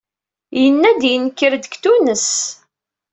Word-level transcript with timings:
Yenna-d 0.61 1.01
yenker-d 1.11 1.63
deg 1.65 1.73
Tunes. 1.83 2.29